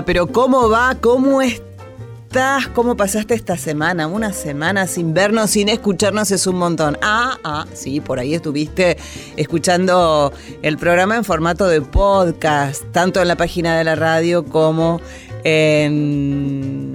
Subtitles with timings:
[0.00, 0.96] Pero ¿cómo va?
[1.00, 2.66] ¿Cómo estás?
[2.68, 4.06] ¿Cómo pasaste esta semana?
[4.06, 6.96] Una semana sin vernos, sin escucharnos es un montón.
[7.02, 8.96] Ah, ah, sí, por ahí estuviste
[9.36, 10.32] escuchando
[10.62, 15.02] el programa en formato de podcast, tanto en la página de la radio como
[15.44, 16.94] en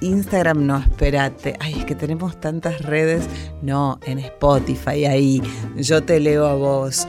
[0.00, 1.56] Instagram, no, espérate.
[1.60, 3.24] Ay, es que tenemos tantas redes.
[3.60, 5.42] No, en Spotify, ahí.
[5.76, 7.06] Yo te leo a vos.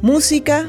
[0.00, 0.66] Música,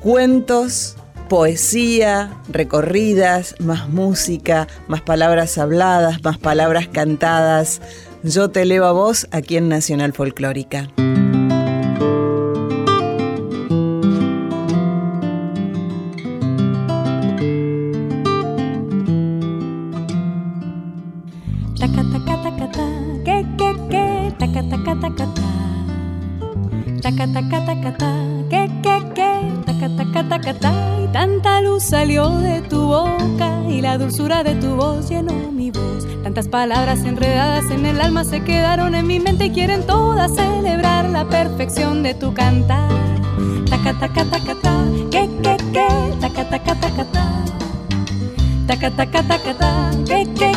[0.00, 0.96] cuentos,
[1.30, 7.80] poesía, recorridas, más música, más palabras habladas, más palabras cantadas.
[8.24, 10.90] Yo te leo a vos aquí en Nacional Folclórica.
[31.80, 36.06] Salió de tu boca y la dulzura de tu voz llenó mi voz.
[36.22, 41.08] Tantas palabras enredadas en el alma se quedaron en mi mente y quieren todas celebrar
[41.08, 42.90] la perfección de tu cantar.
[43.68, 45.88] Taca taca taca ta, que que que,
[46.20, 47.49] taca taca taca ta.
[50.06, 50.50] Que que.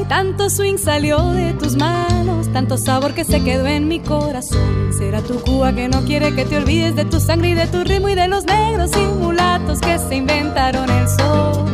[0.00, 4.92] Y tanto swing salió de tus manos, tanto sabor que se quedó en mi corazón.
[4.96, 7.84] Será tu Cuba que no quiere que te olvides de tu sangre y de tu
[7.84, 11.64] ritmo y de los negros y mulatos que se inventaron el sol.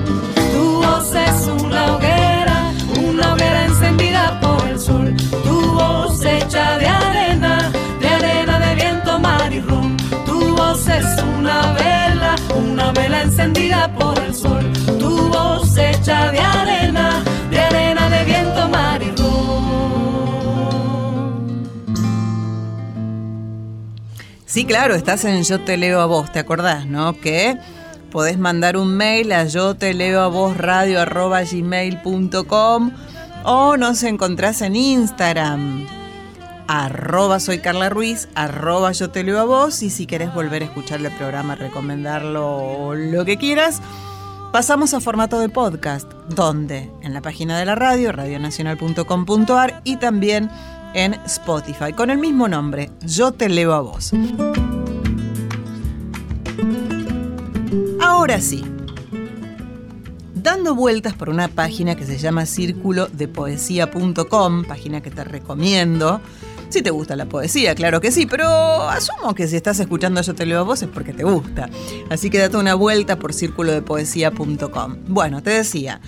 [0.52, 2.72] Tu voz es una hoguera,
[3.08, 5.14] una hoguera encendida por el sol.
[5.44, 7.01] Tu voz hecha de
[12.92, 14.72] vela encendida por el sol.
[14.98, 19.62] Tu voz hecha de arena, de arena de viento, mar y rum.
[24.46, 27.18] Sí, claro, estás en Yo te leo a vos, ¿te acordás, no?
[27.18, 27.56] Que
[28.10, 32.90] podés mandar un mail a yo te leo a vos radio arroba gmail.com
[33.44, 36.01] o nos encontrás en Instagram
[36.72, 40.64] arroba soy Carla Ruiz, arroba yo te leo a vos y si querés volver a
[40.64, 43.82] escuchar el programa, recomendarlo o lo que quieras,
[44.52, 50.48] pasamos a formato de podcast, donde en la página de la radio, radionacional.com.ar y también
[50.94, 54.12] en Spotify, con el mismo nombre, Yo te leo a vos.
[58.00, 58.64] Ahora sí,
[60.32, 66.22] dando vueltas por una página que se llama círculo de poesía.com, página que te recomiendo.
[66.72, 68.48] Si te gusta la poesía, claro que sí, pero
[68.88, 71.68] asumo que si estás escuchando Yo te leo a vos es porque te gusta.
[72.08, 74.96] Así que date una vuelta por círculo de poesía.com.
[75.06, 76.00] Bueno, te decía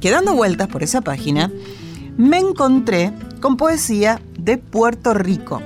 [0.00, 1.52] que dando vueltas por esa página,
[2.16, 3.12] me encontré
[3.42, 5.60] con poesía de Puerto Rico,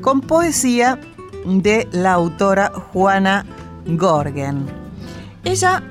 [0.00, 0.98] con poesía
[1.46, 3.46] de la autora Juana
[3.86, 4.66] Gorgen.
[5.44, 5.84] Ella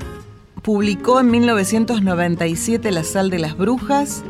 [0.63, 4.21] publicó en 1997 La sal de las brujas,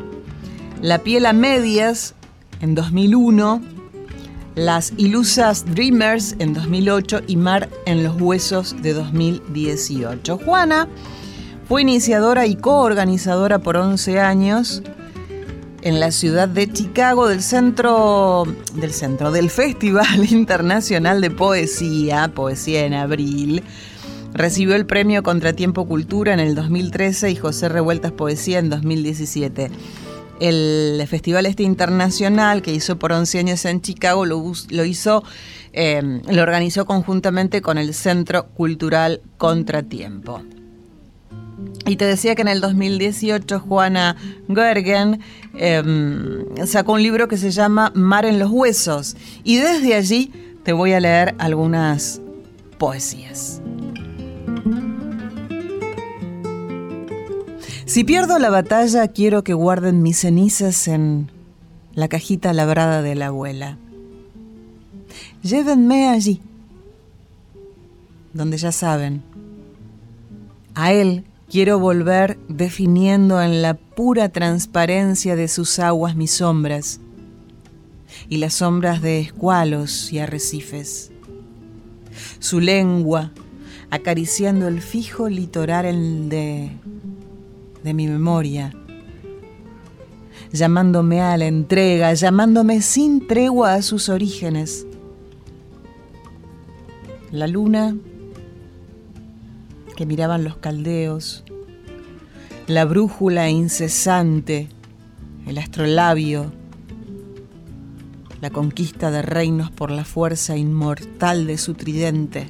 [0.80, 2.14] La piel a medias
[2.64, 3.60] en 2001,
[4.54, 10.38] Las ilusas Dreamers en 2008 y Mar en los huesos de 2018.
[10.38, 10.88] Juana
[11.68, 14.82] fue iniciadora y coorganizadora por 11 años
[15.82, 18.44] en la ciudad de Chicago del centro
[18.74, 23.62] del centro del Festival Internacional de Poesía, Poesía en Abril.
[24.32, 29.70] Recibió el premio Contratiempo Cultura en el 2013 y José Revueltas Poesía en 2017.
[30.40, 35.22] El festival este internacional que hizo por 11 años en Chicago lo, hizo,
[35.72, 40.42] eh, lo organizó conjuntamente con el Centro Cultural Contratiempo.
[41.86, 44.16] Y te decía que en el 2018 Juana
[44.48, 45.20] Gergen
[45.54, 45.82] eh,
[46.66, 49.16] sacó un libro que se llama Mar en los Huesos.
[49.44, 50.32] Y desde allí
[50.64, 52.20] te voy a leer algunas
[52.78, 53.60] poesías.
[57.86, 61.30] Si pierdo la batalla, quiero que guarden mis cenizas en
[61.94, 63.76] la cajita labrada de la abuela.
[65.42, 66.40] Llévenme allí,
[68.32, 69.22] donde ya saben.
[70.74, 77.00] A él quiero volver definiendo en la pura transparencia de sus aguas mis sombras
[78.30, 81.12] y las sombras de escualos y arrecifes.
[82.38, 83.32] Su lengua,
[83.90, 86.70] acariciando el fijo litoral de,
[87.84, 88.72] de mi memoria,
[90.52, 94.86] llamándome a la entrega, llamándome sin tregua a sus orígenes.
[97.30, 97.94] La luna
[99.96, 101.44] que miraban los caldeos,
[102.66, 104.68] la brújula incesante,
[105.46, 106.52] el astrolabio,
[108.40, 112.48] la conquista de reinos por la fuerza inmortal de su tridente,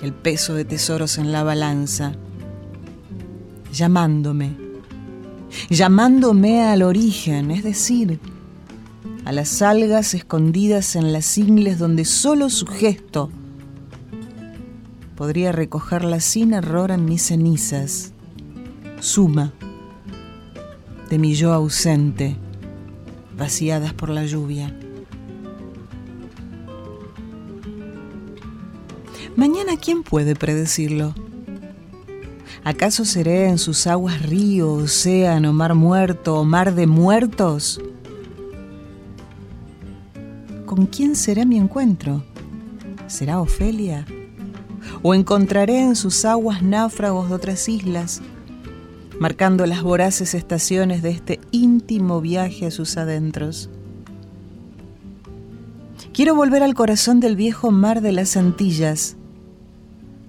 [0.00, 2.12] el peso de tesoros en la balanza,
[3.76, 4.56] llamándome,
[5.68, 8.18] llamándome al origen, es decir,
[9.24, 13.30] a las algas escondidas en las ingles donde solo su gesto
[15.14, 18.12] podría recogerla sin error en mis cenizas,
[19.00, 19.52] suma
[21.10, 22.36] de mi yo ausente,
[23.36, 24.74] vaciadas por la lluvia.
[29.36, 31.14] Mañana, ¿quién puede predecirlo?
[32.66, 37.80] ¿Acaso seré en sus aguas río, océano, mar muerto o mar de muertos?
[40.64, 42.24] ¿Con quién será mi encuentro?
[43.06, 44.04] ¿Será Ofelia?
[45.04, 48.20] o encontraré en sus aguas náufragos de otras islas,
[49.20, 53.70] marcando las voraces estaciones de este íntimo viaje a sus adentros.
[56.12, 59.14] Quiero volver al corazón del viejo mar de las Antillas,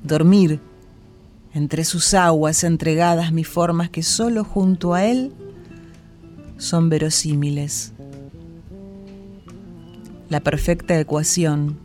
[0.03, 0.61] dormir
[1.57, 5.33] entre sus aguas entregadas mis formas que solo junto a él
[6.57, 7.93] son verosímiles.
[10.29, 11.79] La perfecta ecuación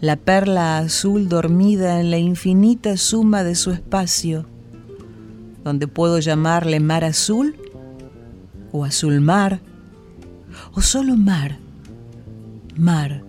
[0.00, 4.44] la perla azul dormida en la infinita suma de su espacio,
[5.62, 7.56] donde puedo llamarle mar azul
[8.70, 9.60] o azul mar,
[10.74, 11.58] o solo mar,
[12.76, 13.22] mar,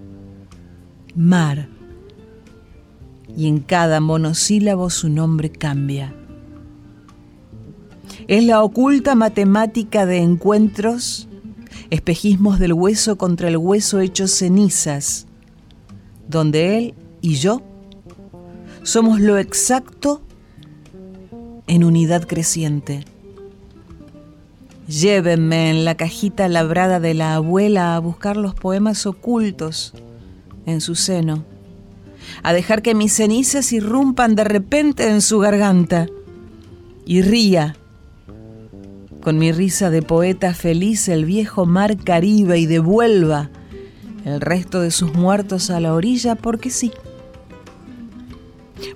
[1.16, 1.75] mar.
[3.36, 6.14] Y en cada monosílabo su nombre cambia.
[8.28, 11.28] Es la oculta matemática de encuentros,
[11.90, 15.28] espejismos del hueso contra el hueso hechos cenizas,
[16.28, 17.62] donde Él y yo
[18.84, 20.22] somos lo exacto
[21.68, 23.04] en unidad creciente.
[24.88, 29.94] Llévenme en la cajita labrada de la abuela a buscar los poemas ocultos
[30.68, 31.44] en su seno,
[32.44, 36.08] a dejar que mis cenizas irrumpan de repente en su garganta
[37.06, 37.76] y ría
[39.26, 43.50] con mi risa de poeta feliz el viejo mar Caribe y devuelva
[44.24, 46.92] el resto de sus muertos a la orilla porque sí.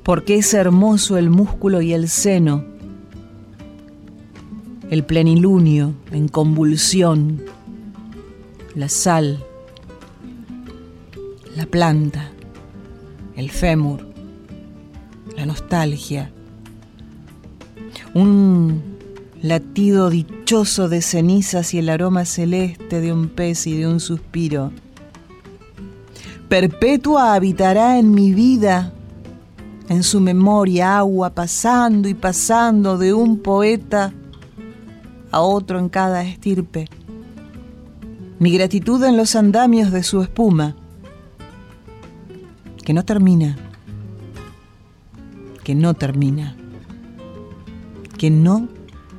[0.03, 2.63] Porque es hermoso el músculo y el seno,
[4.91, 7.41] el plenilunio en convulsión,
[8.75, 9.43] la sal,
[11.55, 12.31] la planta,
[13.39, 14.05] el fémur,
[15.35, 16.31] la nostalgia,
[18.13, 18.81] un
[19.41, 24.71] latido dichoso de cenizas y el aroma celeste de un pez y de un suspiro
[26.49, 28.91] perpetua habitará en mi vida,
[29.87, 34.11] en su memoria agua pasando y pasando de un poeta
[35.31, 36.89] a otro en cada estirpe.
[38.39, 40.75] Mi gratitud en los andamios de su espuma,
[42.89, 43.55] que no termina,
[45.63, 46.55] que no termina,
[48.17, 48.67] que no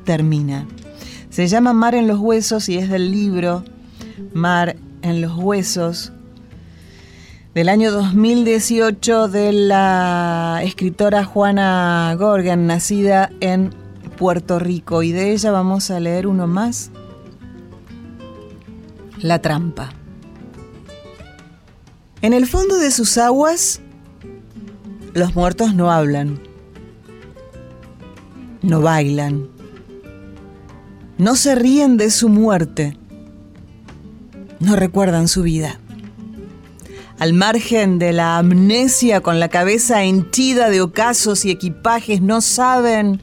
[0.02, 0.66] termina.
[1.28, 3.62] Se llama Mar en los Huesos y es del libro
[4.34, 6.10] Mar en los Huesos
[7.54, 13.70] del año 2018 de la escritora Juana Gorgan, nacida en
[14.18, 15.04] Puerto Rico.
[15.04, 16.90] Y de ella vamos a leer uno más.
[19.20, 19.99] La trampa.
[22.22, 23.80] En el fondo de sus aguas,
[25.14, 26.38] los muertos no hablan,
[28.60, 29.48] no bailan,
[31.16, 32.94] no se ríen de su muerte,
[34.58, 35.80] no recuerdan su vida.
[37.18, 43.22] Al margen de la amnesia con la cabeza henchida de ocasos y equipajes, no saben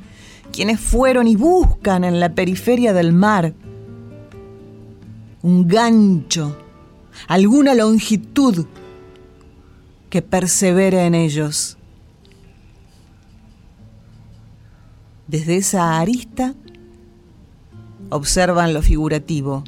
[0.52, 3.54] quiénes fueron y buscan en la periferia del mar
[5.44, 6.58] un gancho,
[7.28, 8.66] alguna longitud
[10.18, 11.78] que persevere en ellos.
[15.28, 16.56] Desde esa arista
[18.10, 19.64] observan lo figurativo.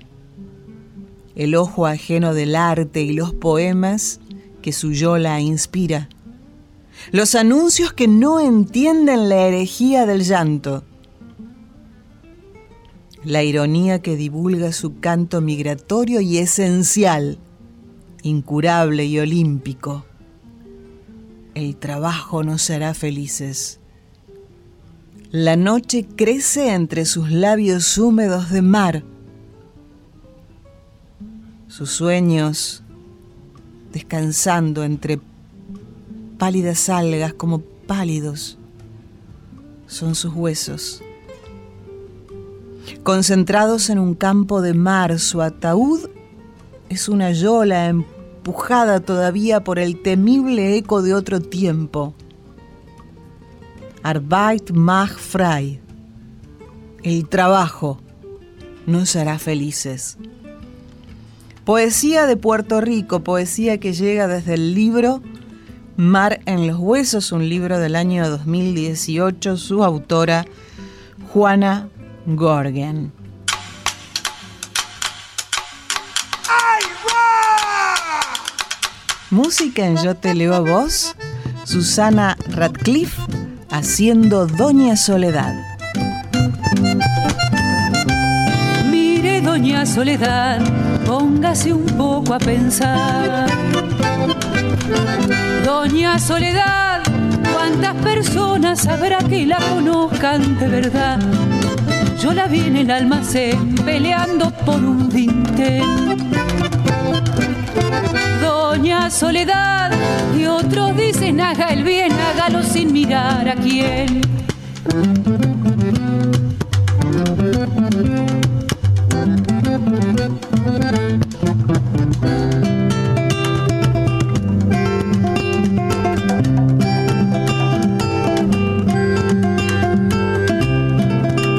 [1.36, 4.22] El ojo ajeno del arte y los poemas
[4.64, 6.10] que su yola inspira,
[7.12, 10.84] los anuncios que no entienden la herejía del llanto,
[13.24, 17.38] la ironía que divulga su canto migratorio y esencial,
[18.24, 20.06] incurable y olímpico,
[21.60, 23.80] el trabajo nos hará felices.
[25.32, 29.04] La noche crece entre sus labios húmedos de mar.
[31.68, 32.84] Sus sueños
[33.92, 35.20] descansando entre
[36.38, 38.58] pálidas algas como pálidos
[39.88, 41.02] son sus huesos.
[43.04, 46.10] Concentrados en un campo de mar, su ataúd
[46.90, 47.94] es una yola
[48.40, 52.14] empujada todavía por el temible eco de otro tiempo.
[54.02, 55.82] Arbeit macht frei.
[57.04, 58.00] El trabajo
[58.86, 60.18] nos hará felices.
[61.66, 65.22] Poesía de Puerto Rico, poesía que llega desde el libro
[65.98, 70.46] Mar en los Huesos, un libro del año 2018, su autora
[71.34, 71.90] Juana
[72.26, 73.19] Gorgen.
[79.32, 81.16] Música en Yo te leo a vos,
[81.64, 83.22] Susana Radcliffe
[83.70, 85.54] haciendo Doña Soledad.
[88.90, 90.60] Mire, Doña Soledad,
[91.06, 93.48] póngase un poco a pensar.
[95.64, 97.04] Doña Soledad,
[97.54, 101.20] ¿cuántas personas habrá que la conozcan de verdad?
[102.20, 106.19] Yo la vi en el almacén peleando por un dintel.
[108.42, 109.92] Doña Soledad,
[110.38, 114.22] y otros dicen haga el bien, hágalo sin mirar a quién.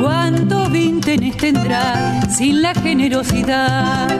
[0.01, 4.20] ¿Cuántos vintenes tendrá sin la generosidad?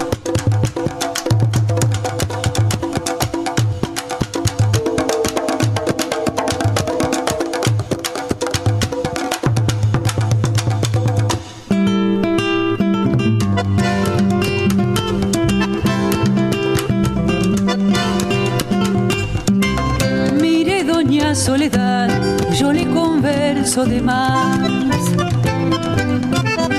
[23.77, 24.59] De más.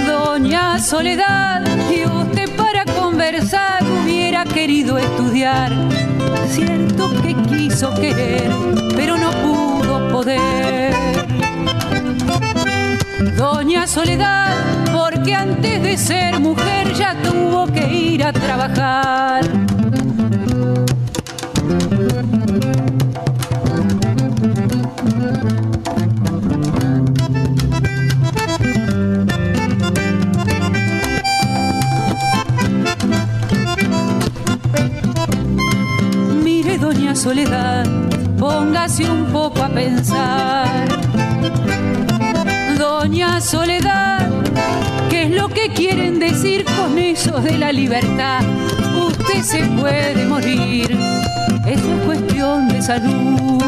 [0.07, 5.73] Doña Soledad, y usted para conversar hubiera querido estudiar.
[6.51, 8.51] Cierto que quiso querer,
[8.95, 10.95] pero no pudo poder.
[13.39, 14.55] Doña Soledad,
[14.93, 19.49] porque antes de ser mujer ya tuvo que ir a trabajar.
[37.23, 37.87] Soledad,
[38.37, 40.89] póngase un poco a pensar.
[42.77, 44.29] Doña Soledad,
[45.09, 48.41] ¿qué es lo que quieren decir con eso de la libertad?
[49.07, 50.99] Usted se puede morir,
[51.65, 53.63] es cuestión de salud.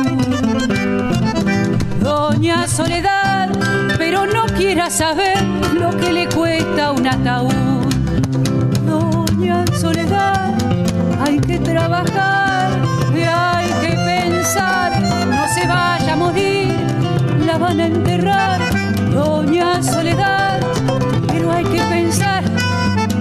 [2.01, 3.51] Doña Soledad,
[3.99, 5.41] pero no quiera saber
[5.79, 7.85] lo que le cuesta un ataúd.
[8.85, 10.53] Doña Soledad,
[11.25, 12.44] hay que trabajar
[13.27, 16.75] hay que pensar, no se vaya a morir,
[17.47, 18.61] la van a enterrar,
[19.13, 20.61] doña Soledad,
[21.29, 22.45] pero hay que pensar,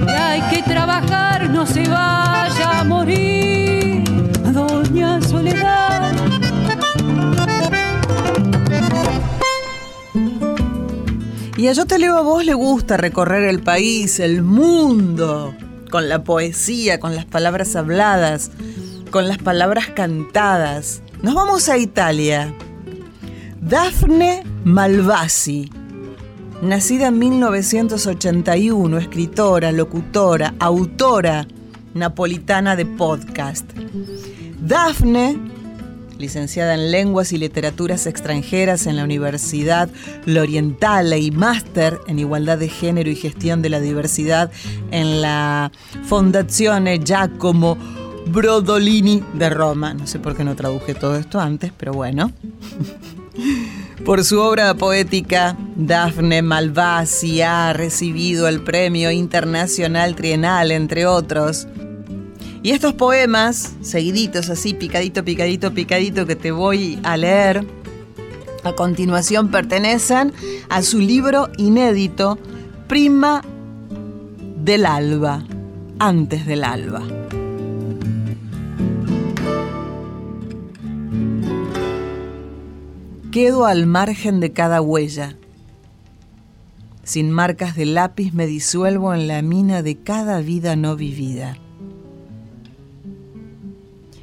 [0.07, 4.03] hay que trabajar, no se vaya a morir,
[4.53, 6.11] doña Soledad.
[11.55, 15.55] Y a Yo Te Leo a Vos le gusta recorrer el país, el mundo,
[15.89, 18.51] con la poesía, con las palabras habladas
[19.13, 21.03] con las palabras cantadas.
[21.21, 22.51] Nos vamos a Italia.
[23.61, 25.69] Daphne Malvasi,
[26.63, 31.47] nacida en 1981, escritora, locutora, autora
[31.93, 33.71] napolitana de podcast.
[34.59, 35.37] Daphne,
[36.17, 39.89] licenciada en Lenguas y Literaturas Extranjeras en la Universidad
[40.25, 44.49] L'Orientale y máster en Igualdad de Género y Gestión de la Diversidad
[44.89, 45.71] en la
[46.03, 47.77] Fondazione Giacomo
[48.27, 49.93] Brodolini de Roma.
[49.93, 52.31] No sé por qué no traduje todo esto antes, pero bueno.
[54.05, 61.67] Por su obra poética, Dafne Malvasi ha recibido el Premio Internacional Trienal, entre otros.
[62.63, 67.65] Y estos poemas, seguiditos así, picadito, picadito, picadito, que te voy a leer,
[68.63, 70.33] a continuación pertenecen
[70.69, 72.37] a su libro inédito,
[72.87, 73.41] Prima
[74.57, 75.43] del Alba,
[75.99, 77.22] antes del alba.
[83.33, 85.35] Quedo al margen de cada huella.
[87.03, 91.57] Sin marcas de lápiz me disuelvo en la mina de cada vida no vivida.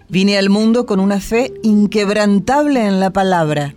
[0.08, 3.74] Vine al mundo con una fe inquebrantable en la palabra.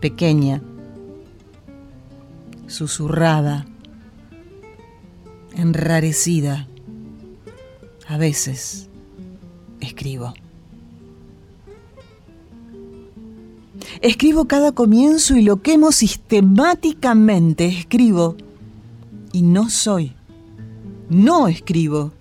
[0.00, 0.60] Pequeña,
[2.66, 3.66] susurrada,
[5.56, 6.66] enrarecida.
[8.08, 8.88] A veces
[9.78, 10.34] escribo.
[14.00, 17.66] Escribo cada comienzo y lo quemo sistemáticamente.
[17.66, 18.36] Escribo
[19.32, 20.12] y no soy.
[21.08, 22.12] No escribo.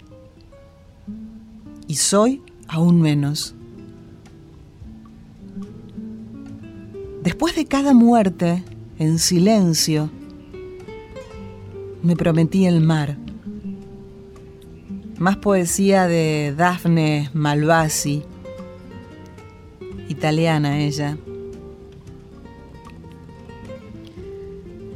[1.87, 3.55] Y soy aún menos.
[7.21, 8.63] Después de cada muerte,
[8.99, 10.09] en silencio,
[12.01, 13.17] me prometí el mar.
[15.17, 18.23] Más poesía de Daphne Malvasi,
[20.09, 21.17] italiana ella.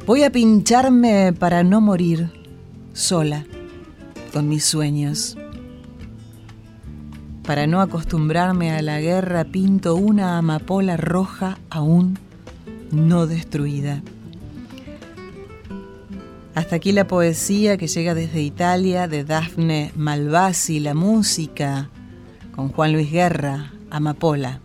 [0.08, 2.30] Voy a pincharme para no morir
[2.94, 3.44] sola
[4.32, 5.36] con mis sueños.
[7.44, 12.18] Para no acostumbrarme a la guerra pinto una amapola roja aún
[12.90, 14.00] no destruida.
[16.54, 21.90] Hasta aquí la poesía que llega desde Italia de Daphne Malvasi, la música
[22.56, 24.60] con Juan Luis Guerra, Amapola.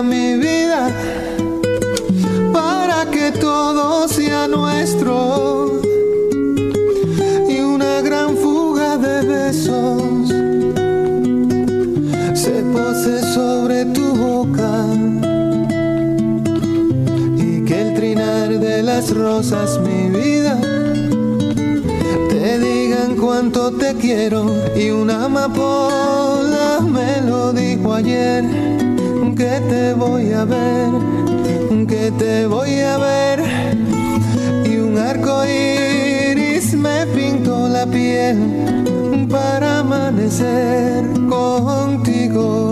[0.00, 0.88] mi vida
[2.52, 5.82] para que todo sea nuestro.
[7.46, 10.28] Y una gran fuga de besos
[12.32, 14.86] se pose sobre tu boca.
[17.36, 20.58] Y que el trinar de las rosas mi vida
[22.30, 24.46] te digan cuánto te quiero.
[24.74, 28.81] Y una amapola me lo dijo ayer
[29.42, 30.90] que te voy a ver,
[31.88, 33.40] que te voy a ver.
[34.64, 38.38] Y un arco iris me pintó la piel
[39.28, 42.71] para amanecer contigo.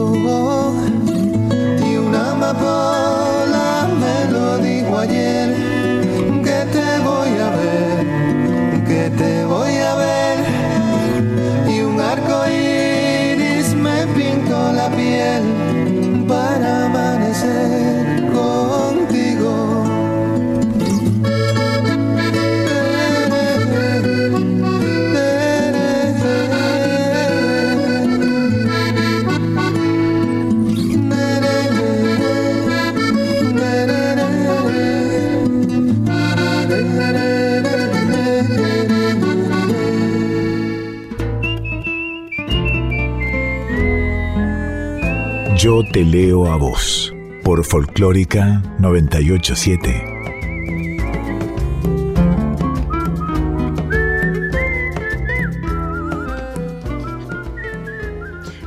[45.62, 47.12] Yo te leo a vos
[47.44, 50.04] por Folclórica 987.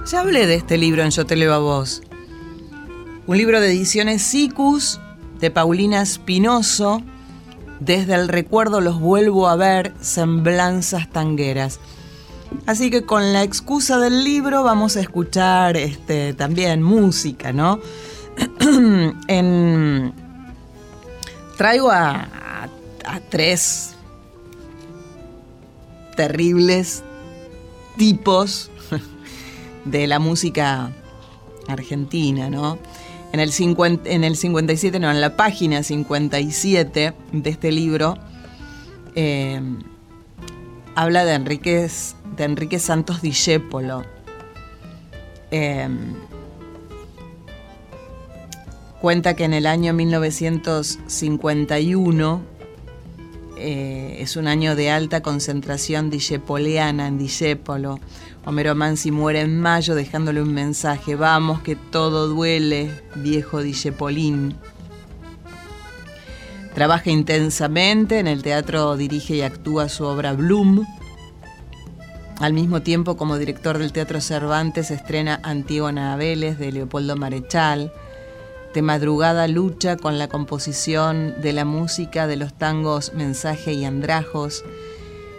[0.05, 2.03] Ya hablé de este libro en Yo te leo a vos.
[3.25, 4.99] Un libro de ediciones Sicus
[5.39, 7.01] de Paulina Spinoso.
[7.79, 11.79] Desde el recuerdo los vuelvo a ver, semblanzas tangueras.
[12.65, 17.81] Así que con la excusa del libro vamos a escuchar este, también música, ¿no?
[21.57, 22.29] traigo a,
[23.29, 23.95] tres
[26.15, 27.03] terribles
[27.97, 28.71] tipos
[29.85, 30.89] de la música
[31.67, 32.79] argentina, ¿no?
[33.33, 33.51] En el,
[34.05, 38.17] en el 57, no, en la página 57 de este libro,
[39.15, 39.59] eh,
[40.95, 44.03] habla de de Enrique Santos Discépolo.
[45.51, 46.13] Em,
[49.01, 52.41] cuenta que en el año 1951
[53.57, 57.99] eh, es un año de alta concentración discepoleana en Discépolo.
[58.45, 64.55] Homero Mansi muere en mayo dejándole un mensaje, vamos que todo duele, viejo Discepolín.
[66.73, 70.85] Trabaja intensamente, en el teatro dirige y actúa su obra Bloom,
[72.39, 77.93] al mismo tiempo, como director del Teatro Cervantes, estrena Antígona Vélez de Leopoldo Marechal.
[78.73, 84.65] De madrugada lucha con la composición de la música de los tangos Mensaje y Andrajos.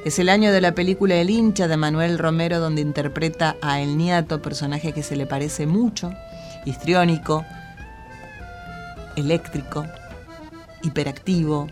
[0.05, 3.99] Es el año de la película El hincha de Manuel Romero, donde interpreta a El
[3.99, 6.13] Niato, personaje que se le parece mucho,
[6.65, 7.45] histriónico,
[9.17, 9.85] eléctrico,
[10.85, 11.69] hiperactivo,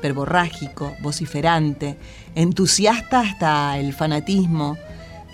[0.00, 1.96] perborrágico, vociferante,
[2.34, 4.76] entusiasta hasta el fanatismo,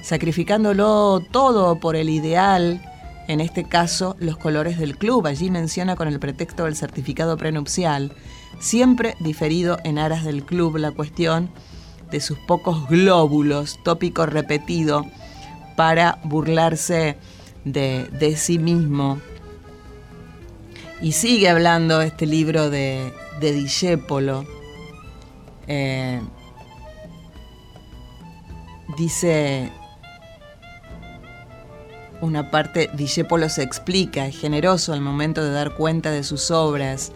[0.03, 2.83] sacrificándolo todo por el ideal,
[3.29, 5.27] en este caso los colores del club.
[5.27, 8.13] Allí menciona con el pretexto del certificado prenupcial,
[8.61, 11.51] siempre diferido en aras del club la cuestión
[12.11, 15.05] de sus pocos glóbulos, tópico repetido,
[15.77, 17.17] para burlarse
[17.65, 19.21] de, de sí mismo.
[21.01, 23.67] Y sigue hablando este libro de, de
[25.69, 26.21] eh,
[28.97, 29.73] dice
[32.21, 37.13] una parte, Discépolo se explica, es generoso al momento de dar cuenta de sus obras.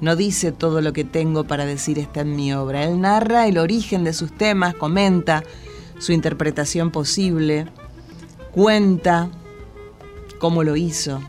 [0.00, 2.82] No dice todo lo que tengo para decir está en mi obra.
[2.84, 5.44] Él narra el origen de sus temas, comenta
[6.00, 7.66] su interpretación posible,
[8.50, 9.30] cuenta
[10.40, 11.20] cómo lo hizo.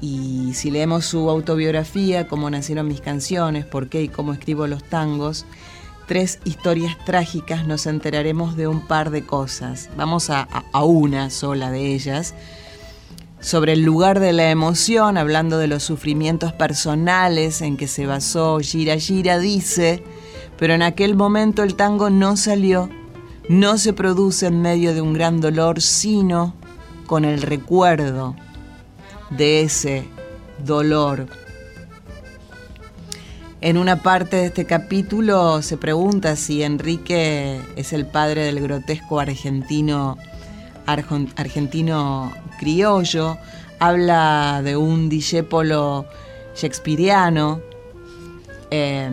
[0.00, 4.82] Y si leemos su autobiografía, cómo nacieron mis canciones, por qué y cómo escribo los
[4.82, 5.44] tangos,
[6.06, 9.90] tres historias trágicas nos enteraremos de un par de cosas.
[9.96, 10.48] Vamos a,
[10.82, 12.34] una sola de ellas.
[13.40, 18.58] Sobre el lugar de la emoción, hablando de los sufrimientos personales en que se basó
[18.58, 20.02] Gira Gira, dice,
[20.58, 22.90] pero en aquel momento el tango no salió,
[23.48, 26.54] no se produce en medio de un gran dolor, sino
[27.06, 28.34] con el recuerdo
[29.30, 30.04] de ese
[30.64, 31.26] dolor.
[33.62, 39.20] En una parte de este capítulo se pregunta si Enrique es el padre del grotesco
[39.20, 40.16] argentino,
[40.86, 43.36] argentino criollo.
[43.78, 46.06] Habla de un discépolo
[46.54, 47.60] shakespeariano.
[48.70, 49.10] Eh,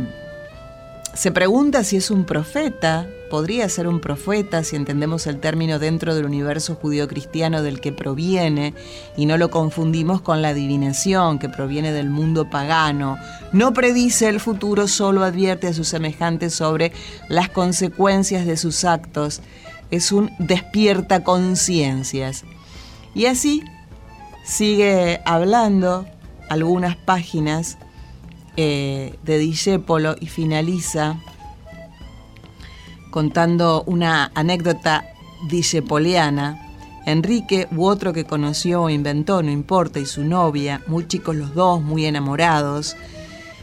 [1.13, 6.15] se pregunta si es un profeta podría ser un profeta si entendemos el término dentro
[6.15, 8.73] del universo judío-cristiano del que proviene
[9.15, 13.17] y no lo confundimos con la adivinación que proviene del mundo pagano.
[13.51, 16.91] No predice el futuro, solo advierte a sus semejantes sobre
[17.29, 19.41] las consecuencias de sus actos.
[19.91, 22.43] Es un despierta conciencias.
[23.13, 23.63] Y así
[24.43, 26.05] sigue hablando
[26.49, 27.77] algunas páginas
[28.55, 31.17] eh, de Discépolo y finaliza
[33.11, 35.05] contando una anécdota
[35.49, 36.63] discepoliana.
[37.05, 41.53] Enrique u otro que conoció o inventó, no importa, y su novia, muy chicos los
[41.53, 42.97] dos, muy enamorados,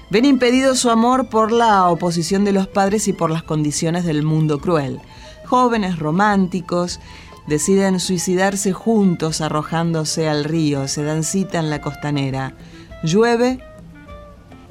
[0.09, 4.23] ven impedido su amor por la oposición de los padres y por las condiciones del
[4.23, 5.01] mundo cruel.
[5.45, 7.01] Jóvenes románticos
[7.47, 12.55] deciden suicidarse juntos arrojándose al río, se dan cita en la costanera.
[13.03, 13.59] Llueve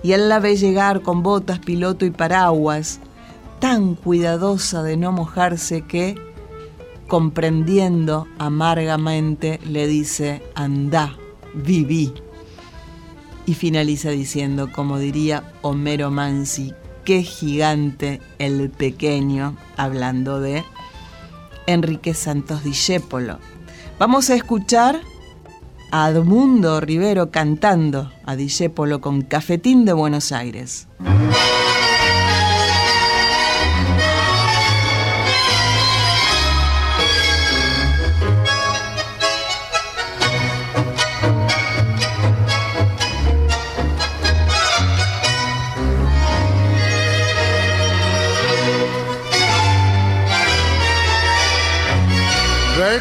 [0.02, 3.00] y él la ve llegar con botas, piloto y paraguas
[3.64, 6.16] tan cuidadosa de no mojarse que,
[7.08, 11.16] comprendiendo amargamente, le dice, anda,
[11.54, 12.14] viví.
[13.46, 16.74] Y finaliza diciendo, como diría Homero Mansi,
[17.06, 20.66] qué gigante el pequeño, hablando de
[21.66, 23.40] Enrique Santos Discépolo.
[23.98, 25.00] Vamos a escuchar
[25.90, 30.90] a Admundo Rivero cantando a Dijépolo con Cafetín de Buenos Aires.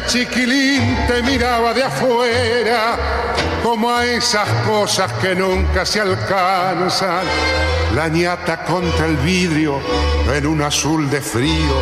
[0.07, 2.97] Chiquilín te miraba de afuera,
[3.63, 7.25] como a esas cosas que nunca se alcanzan.
[7.95, 9.79] La ñata contra el vidrio
[10.33, 11.75] en un azul de frío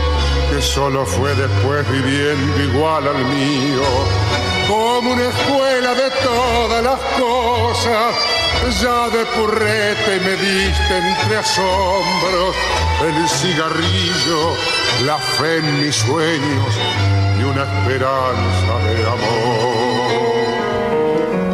[0.52, 4.51] que solo fue después viviendo igual al mío.
[4.72, 8.16] Como una escuela de todas las cosas,
[8.82, 12.56] ya de purrete me diste entre asombros
[13.06, 14.56] el cigarrillo,
[15.06, 16.76] la fe en mis sueños
[17.52, 19.82] una esperanza de amor.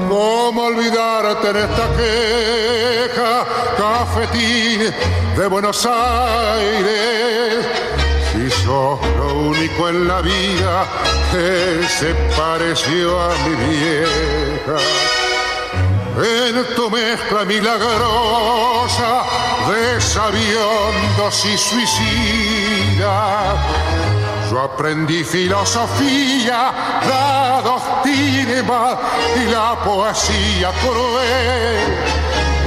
[0.09, 3.45] ¿Cómo olvidarte en esta queja,
[3.77, 4.93] cafetín
[5.35, 7.65] de Buenos Aires?
[8.67, 10.85] Sos lo único en la vida
[11.31, 14.77] que se pareció a mi vieja.
[16.17, 19.23] En tu mezcla milagrosa
[19.69, 23.57] de sabiondos y suicidas
[24.51, 26.73] yo aprendí filosofía,
[27.07, 28.97] la doctrina
[29.35, 31.95] y la poesía cruel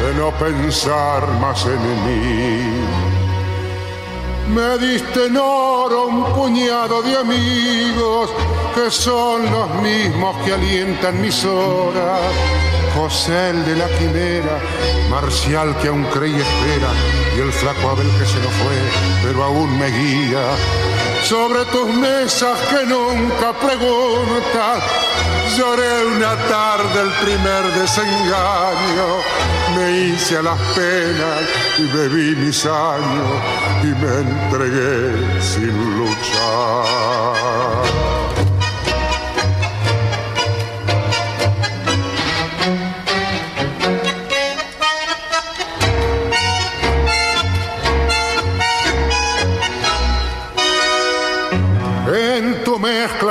[0.03, 3.10] de no pensar más en mí.
[4.49, 8.31] Me diste en oro un puñado de amigos
[8.75, 12.21] que son los mismos que alientan mis horas.
[12.95, 14.59] José el de la quimera,
[15.09, 16.91] Marcial que aún creí espera,
[17.37, 18.77] y el flaco Abel que se nos fue,
[19.23, 20.43] pero aún me guía
[21.25, 24.83] sobre tus mesas que nunca preguntas.
[25.57, 29.09] Lloré una tarde el primer desengaño,
[29.77, 31.43] me hice a las penas
[31.79, 33.43] y bebí mis años
[33.83, 37.31] y me entregué sin luchar.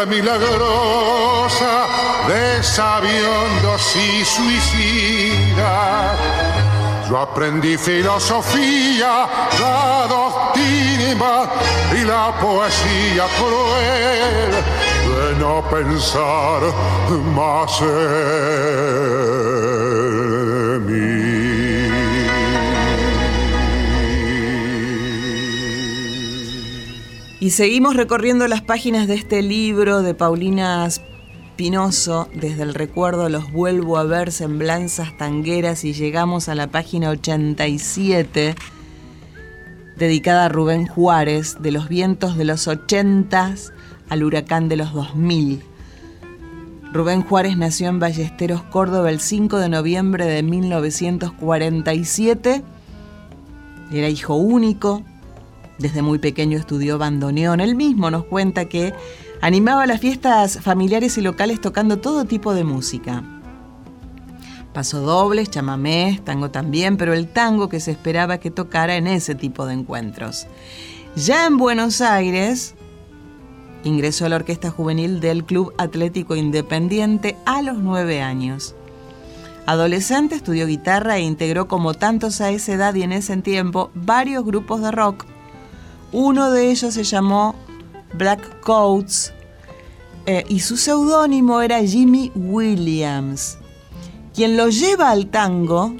[0.06, 1.88] milagrosa
[2.28, 5.19] de sabiondos y suicidas.
[7.10, 9.28] Yo aprendí filosofía,
[9.60, 11.50] la doctrina
[12.00, 14.52] y la poesía cruel
[15.10, 16.62] de no pensar
[17.34, 17.88] más en
[20.86, 21.90] mí.
[27.40, 30.88] Y seguimos recorriendo las páginas de este libro de Paulina
[31.60, 38.56] Desde el recuerdo los vuelvo a ver semblanzas tangueras y llegamos a la página 87
[39.98, 43.56] dedicada a Rubén Juárez, de los vientos de los 80
[44.08, 45.62] al huracán de los 2000.
[46.94, 52.64] Rubén Juárez nació en Ballesteros, Córdoba, el 5 de noviembre de 1947.
[53.92, 55.04] Era hijo único,
[55.78, 57.60] desde muy pequeño estudió bandoneón.
[57.60, 58.94] Él mismo nos cuenta que
[59.42, 63.24] animaba las fiestas familiares y locales tocando todo tipo de música.
[64.74, 69.36] Paso dobles, chamamés, tango también, pero el tango que se esperaba que tocara en ese
[69.36, 70.48] tipo de encuentros.
[71.16, 72.76] Ya en Buenos Aires,
[73.84, 78.76] ingresó a la orquesta juvenil del Club Atlético Independiente a los nueve años.
[79.66, 84.46] Adolescente estudió guitarra e integró como tantos a esa edad y en ese tiempo varios
[84.46, 85.26] grupos de rock
[86.12, 87.56] uno de ellos se llamó
[88.14, 89.34] Black Coats
[90.26, 93.58] eh, y su seudónimo era Jimmy Williams.
[94.34, 95.96] Quien lo lleva al tango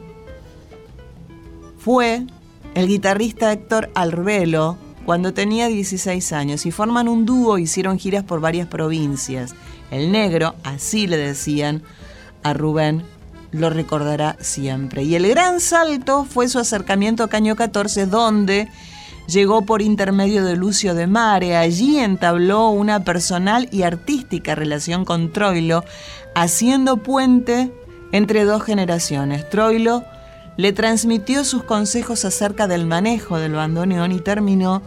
[1.78, 2.26] fue
[2.76, 8.42] el guitarrista Héctor Albelo cuando tenía 16 años y forman un dúo, hicieron giras por
[8.42, 9.56] varias provincias.
[9.90, 11.82] El negro, así le decían
[12.44, 13.04] a Rubén,
[13.52, 15.04] lo recordará siempre.
[15.04, 18.70] Y el gran salto fue su acercamiento a Caño 14, donde
[19.30, 21.56] llegó por intermedio de Lucio de Mare.
[21.56, 25.84] Allí entabló una personal y artística relación con Troilo,
[26.36, 27.72] haciendo puente
[28.12, 29.48] entre dos generaciones.
[29.50, 30.04] Troilo
[30.58, 34.82] le transmitió sus consejos acerca del manejo del bandoneón y terminó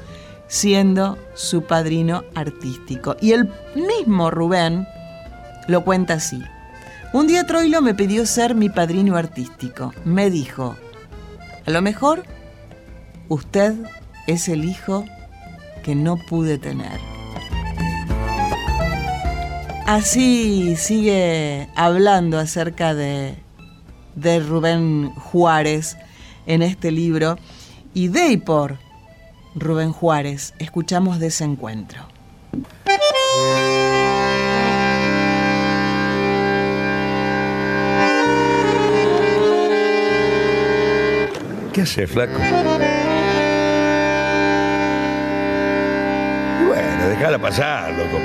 [0.48, 3.16] siendo su padrino artístico.
[3.20, 4.86] Y el mismo Rubén
[5.68, 6.42] lo cuenta así.
[7.12, 9.94] Un día Troilo me pidió ser mi padrino artístico.
[10.04, 10.76] Me dijo,
[11.64, 12.24] a lo mejor
[13.28, 13.74] usted
[14.26, 15.04] es el hijo
[15.82, 17.00] que no pude tener.
[19.86, 23.34] Así sigue hablando acerca de,
[24.14, 25.96] de Rubén Juárez
[26.46, 27.36] en este libro
[27.94, 28.78] y de y por
[29.54, 32.02] Rubén Juárez escuchamos Desencuentro.
[41.72, 42.38] ¿Qué hace, flaco?
[47.12, 48.18] Déjala pasar, loco.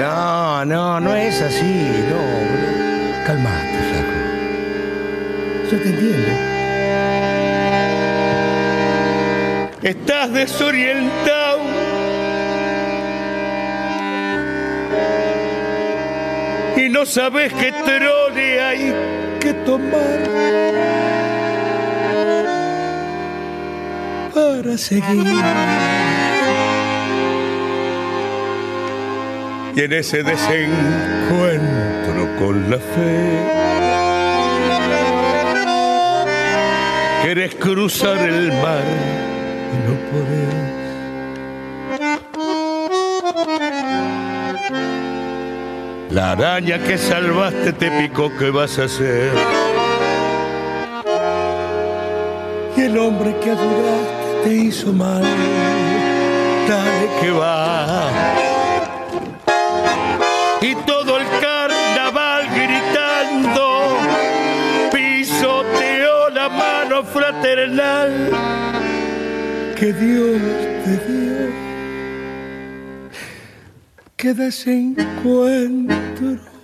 [0.00, 3.26] No, no, no es así, no.
[3.26, 4.16] Calmate, flaco.
[5.70, 6.32] Yo te entiendo.
[9.82, 11.60] Estás desorientado
[16.76, 18.94] y no sabes qué trole hay
[19.40, 21.17] que tomar
[24.38, 25.26] para seguir.
[29.74, 33.40] Y en ese desencuentro con la fe,
[37.22, 38.84] quieres cruzar el mar
[39.74, 40.78] y no podés.
[46.10, 49.32] La araña que salvaste te picó, ¿qué vas a hacer?
[52.76, 55.24] Y el hombre que ayudaste te hizo mal,
[56.68, 58.10] dale que va.
[60.60, 63.96] Y todo el carnaval gritando,
[64.92, 68.30] pisoteó la mano fraternal
[69.76, 70.40] que Dios
[70.84, 71.68] te dio
[74.18, 76.57] que desencuentro.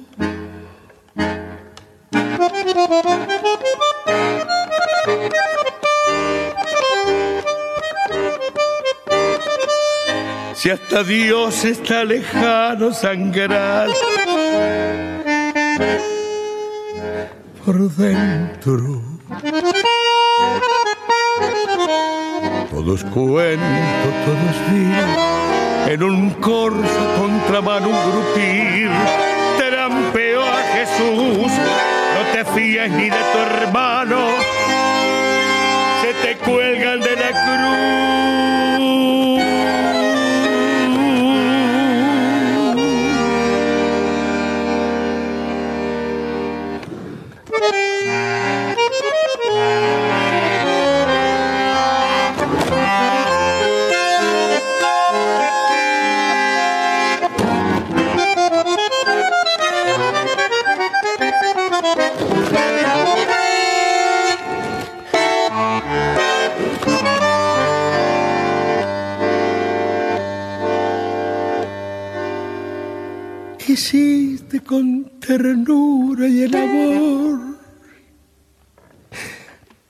[10.64, 13.86] Si hasta Dios está lejano sangrar
[17.62, 19.02] por dentro.
[22.70, 28.90] Todos cuento, todos vivos en un corso contraban un grupir,
[29.58, 31.52] trampeó a Jesús,
[32.14, 34.30] no te fíes ni de tu hermano,
[36.00, 39.33] se te cuelgan de la cruz.
[74.64, 77.58] Con ternura y el amor,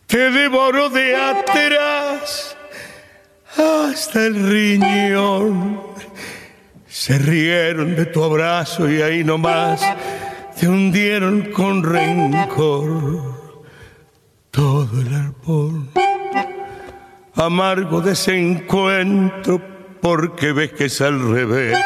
[0.06, 2.56] te devoró de atrás
[3.56, 5.80] hasta el riñón.
[6.86, 9.80] Se rieron de tu abrazo y ahí nomás
[10.58, 13.34] te hundieron con rencor
[14.50, 15.88] todo el árbol.
[17.34, 19.60] Amargo desencuentro
[20.00, 21.76] porque ves que es al revés.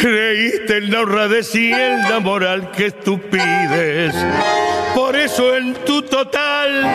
[0.00, 4.14] Creíste en la honradez y en la moral que tú pides.
[4.94, 6.86] Por eso en tu total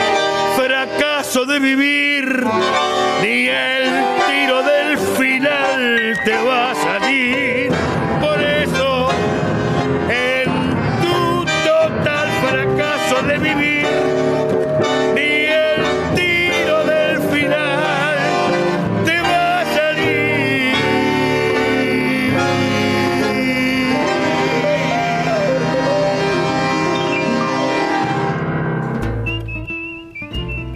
[0.55, 2.45] fracaso de vivir,
[3.21, 3.85] ni el
[4.27, 4.80] tiro del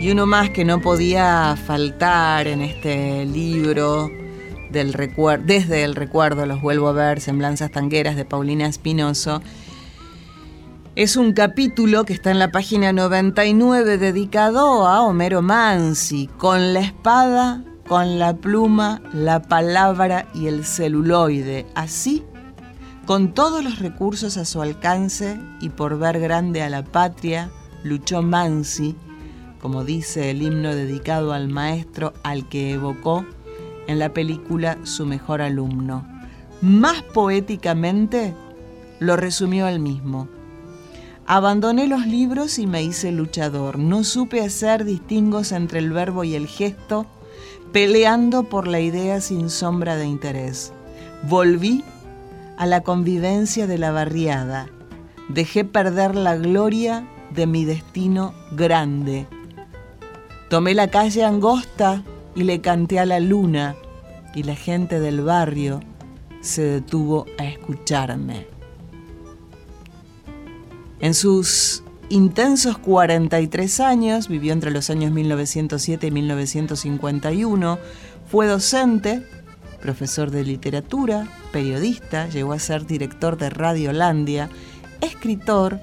[0.06, 4.12] Y uno más que no podía faltar en este libro
[4.70, 9.42] desde el recuerdo los vuelvo a ver, Semblanzas Tangueras de Paulina Espinoso,
[10.96, 16.82] es un capítulo que está en la página 99 dedicado a Homero Mansi, con la
[16.82, 21.66] espada, con la pluma, la palabra y el celuloide.
[21.74, 22.24] Así,
[23.08, 27.50] con todos los recursos a su alcance y por ver grande a la patria,
[27.84, 28.96] luchó Mansi,
[29.66, 33.26] como dice el himno dedicado al maestro al que evocó
[33.88, 36.08] en la película Su mejor alumno.
[36.62, 38.36] Más poéticamente
[39.00, 40.28] lo resumió él mismo
[41.26, 43.80] Abandoné los libros y me hice luchador.
[43.80, 47.08] No supe hacer distingos entre el verbo y el gesto,
[47.72, 50.74] peleando por la idea sin sombra de interés.
[51.28, 51.84] Volví
[52.60, 54.68] a la convivencia de la barriada.
[55.30, 59.26] Dejé perder la gloria de mi destino grande.
[60.56, 62.02] Tomé la calle angosta
[62.34, 63.76] y le canté a la luna
[64.34, 65.82] y la gente del barrio
[66.40, 68.48] se detuvo a escucharme.
[71.02, 77.78] En sus intensos 43 años, vivió entre los años 1907 y 1951,
[78.32, 79.28] fue docente,
[79.82, 84.50] profesor de literatura, periodista, llegó a ser director de Radio Landia,
[85.02, 85.82] escritor,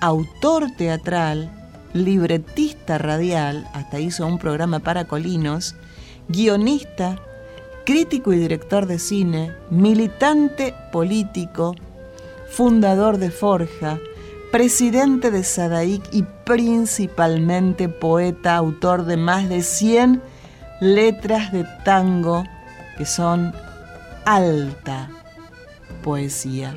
[0.00, 1.57] autor teatral,
[2.04, 5.74] libretista radial, hasta hizo un programa para colinos,
[6.28, 7.20] guionista,
[7.84, 11.74] crítico y director de cine, militante político,
[12.50, 13.98] fundador de Forja,
[14.52, 20.22] presidente de Sadaic y principalmente poeta, autor de más de 100
[20.80, 22.44] letras de tango
[22.96, 23.54] que son
[24.24, 25.10] alta
[26.02, 26.76] poesía.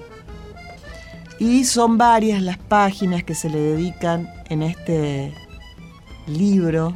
[1.39, 5.33] Y son varias las páginas que se le dedican en este
[6.27, 6.93] libro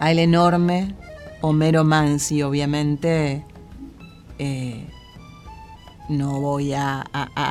[0.00, 0.94] a el enorme
[1.42, 3.44] Homero Mansi, obviamente.
[4.38, 4.86] Eh,
[6.08, 7.04] no voy a,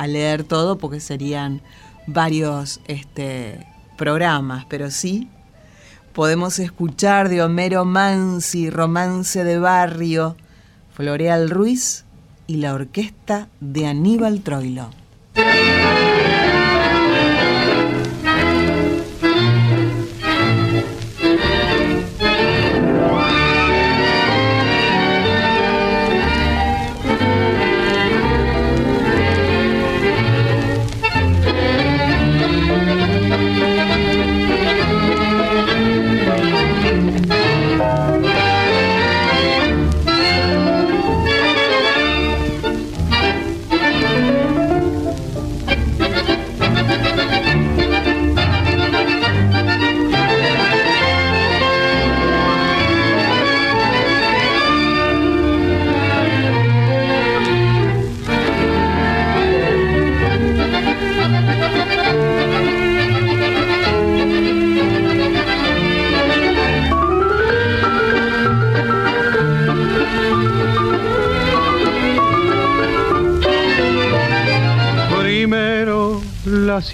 [0.08, 1.62] leer todo porque serían
[2.08, 3.64] varios este,
[3.96, 5.28] programas, pero sí
[6.12, 10.36] podemos escuchar de Homero Mansi, Romance de Barrio,
[10.94, 12.04] Floreal Ruiz
[12.48, 14.90] y la orquesta de Aníbal Troilo.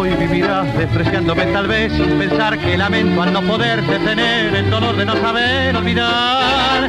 [0.00, 4.96] Hoy vivirás despreciándome tal vez sin pensar que lamento al no poder detener el dolor
[4.96, 6.88] de no saber olvidar.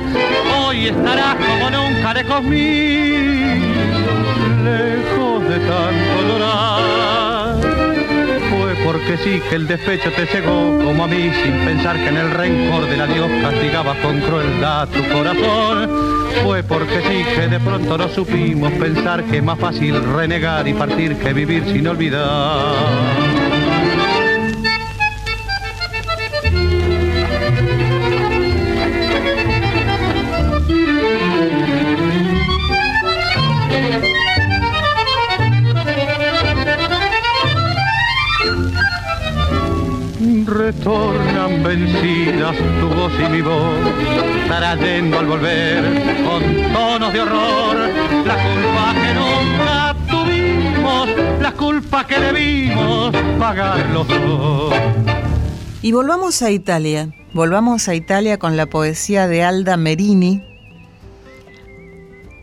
[0.57, 3.67] Hoy estarás como nunca lejos mío,
[4.63, 7.20] lejos de tanto llorar.
[8.83, 12.31] Porque sí que el despecho te cegó como a mí sin pensar que en el
[12.31, 15.89] rencor del adiós castigaba con crueldad tu corazón
[16.43, 20.73] fue porque sí que de pronto no supimos pensar que es más fácil renegar y
[20.73, 23.20] partir que vivir sin olvidar.
[40.51, 43.79] Retornan vencidas tu voz y mi voz,
[44.47, 45.83] trayendo al volver
[46.25, 47.77] con tonos de horror
[48.25, 51.09] la culpa que nunca tuvimos,
[51.41, 54.07] la culpa que debimos pagar los.
[55.81, 60.43] Y volvamos a Italia, volvamos a Italia con la poesía de Alda Merini.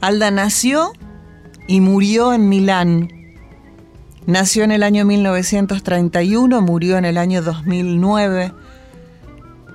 [0.00, 0.92] Alda nació
[1.66, 3.17] y murió en Milán
[4.28, 8.52] Nació en el año 1931, murió en el año 2009.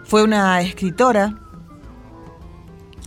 [0.04, 1.39] Fue una escritora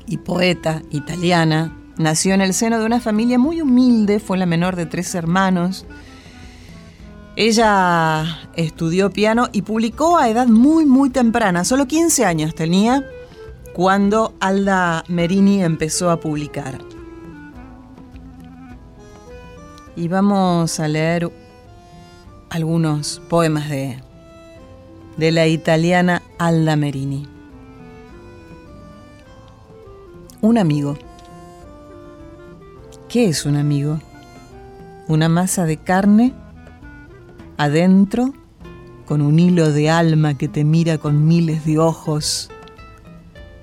[0.09, 1.72] y poeta italiana.
[1.99, 5.86] Nació en el seno de una familia muy humilde, fue la menor de tres hermanos.
[7.36, 13.05] Ella estudió piano y publicó a edad muy, muy temprana, solo 15 años tenía
[13.72, 16.95] cuando Alda Merini empezó a publicar.
[19.97, 21.32] Y vamos a leer
[22.51, 23.99] algunos poemas de,
[25.16, 27.26] de la italiana Alda Merini.
[30.42, 30.99] Un amigo.
[33.09, 33.99] ¿Qué es un amigo?
[35.09, 36.34] Una masa de carne
[37.57, 38.34] adentro
[39.07, 42.51] con un hilo de alma que te mira con miles de ojos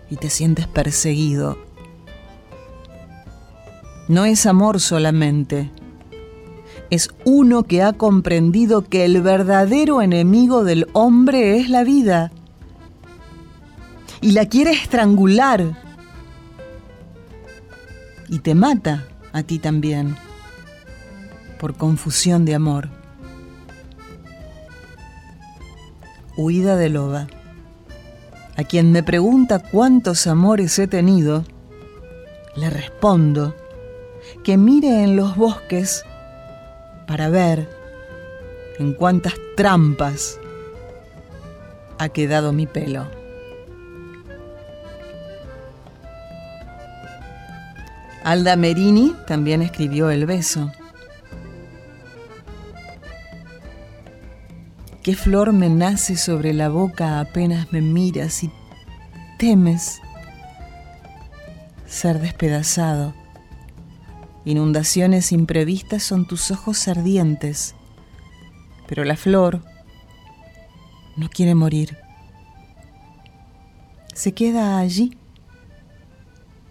[0.10, 1.60] y te sientes perseguido.
[4.08, 5.72] No es amor solamente,
[6.94, 12.32] es uno que ha comprendido que el verdadero enemigo del hombre es la vida
[14.22, 15.76] y la quiere estrangular
[18.30, 20.16] y te mata a ti también
[21.60, 22.90] por confusión de amor.
[26.38, 27.28] Huida de loba.
[28.56, 31.44] A quien me pregunta cuántos amores he tenido,
[32.56, 33.56] le respondo
[34.44, 36.06] que mire en los bosques
[37.08, 37.70] para ver
[38.80, 40.40] en cuántas trampas
[41.98, 43.08] ha quedado mi pelo.
[48.24, 50.72] Alda Merini también escribió El beso.
[55.04, 58.52] ¿Qué flor me nace sobre la boca apenas me miras y
[59.38, 60.00] temes
[61.86, 63.14] ser despedazado?
[64.46, 67.76] Inundaciones imprevistas son tus ojos ardientes,
[68.88, 69.62] pero la flor
[71.16, 71.98] no quiere morir.
[74.14, 75.18] Se queda allí,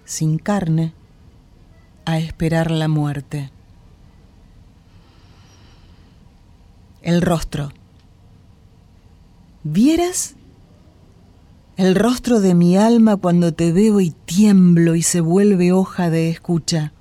[0.04, 0.92] sin carne
[2.04, 3.50] a esperar la muerte.
[7.00, 7.72] El rostro.
[9.64, 10.34] ¿Vieras
[11.76, 16.28] el rostro de mi alma cuando te veo y tiemblo y se vuelve hoja de
[16.28, 16.92] escucha?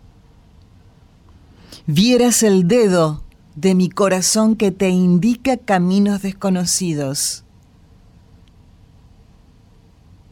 [1.93, 3.21] ¿Vieras el dedo
[3.55, 7.43] de mi corazón que te indica caminos desconocidos?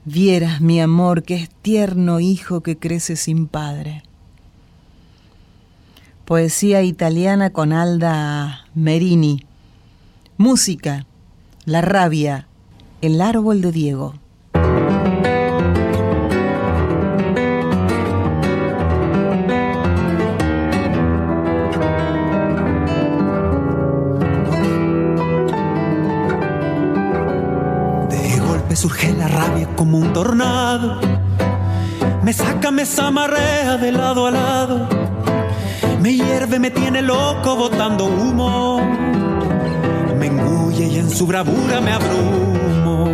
[0.06, 4.04] Vieras mi amor que es tierno hijo que crece sin padre.
[6.24, 9.46] Poesía italiana con Alda Merini.
[10.38, 11.08] Música,
[11.66, 12.48] La rabia,
[13.02, 14.14] El árbol de Diego.
[29.30, 31.00] Rabia como un tornado.
[32.24, 35.00] Me saca, me zamarrea de lado a lado
[36.02, 38.82] me hierve, me tiene loco botando humo.
[40.18, 43.10] Me engulle y en su bravura me abrumo.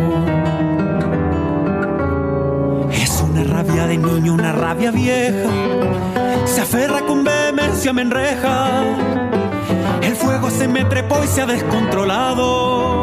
[2.92, 5.50] Es una rabia de niño, una rabia vieja.
[6.44, 8.84] Se aferra con vehemencia, me enreja.
[10.02, 12.95] El fuego se me trepó y se ha descontrolado.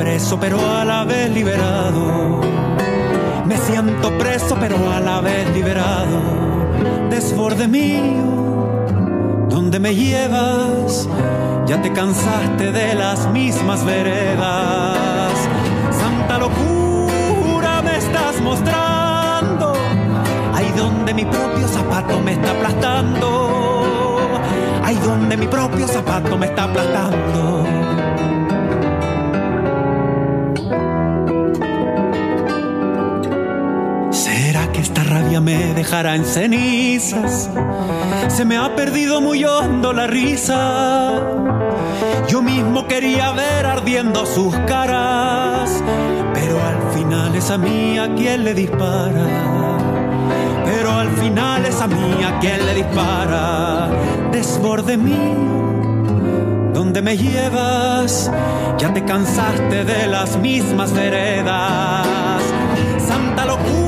[0.00, 2.40] Preso, pero a la vez liberado.
[3.44, 6.40] Me siento preso, pero a la vez liberado
[7.10, 8.78] desborde mío,
[9.50, 11.06] donde me llevas?
[11.66, 15.32] Ya te cansaste de las mismas veredas.
[15.90, 19.74] Santa locura me estás mostrando,
[20.54, 24.30] ahí donde mi propio zapato me está aplastando,
[24.82, 27.79] ahí donde mi propio zapato me está aplastando.
[35.38, 37.48] Me dejará en cenizas.
[38.28, 41.20] Se me ha perdido muy hondo la risa.
[42.26, 45.70] Yo mismo quería ver ardiendo sus caras,
[46.34, 49.26] pero al final es a mí a quien le dispara.
[50.64, 53.88] Pero al final es a mí a quien le dispara.
[54.32, 58.30] Desborde mío, donde me llevas?
[58.78, 62.06] Ya te cansaste de las mismas veredas.
[63.06, 63.79] Santa locura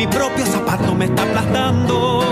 [0.00, 2.22] mi propio zapato me está aplastando.